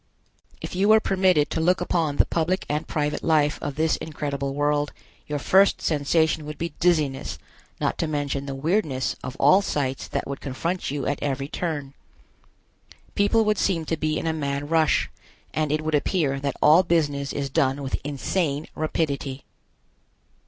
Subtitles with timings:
[0.61, 4.55] If you were permitted to look upon the public and private life of this incredible
[4.55, 4.91] world,
[5.27, 7.37] your first sensation would be dizziness,
[7.79, 11.93] not to mention the weirdness of all sights that would confront you at every turn.
[13.13, 15.07] People would seem to be in a mad rush,
[15.53, 19.45] and it would appear that all business is done with insane rapidity.